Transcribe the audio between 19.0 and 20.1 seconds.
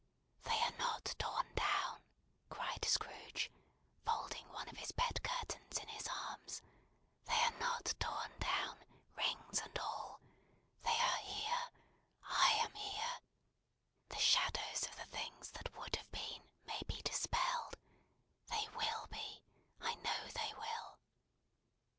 be. I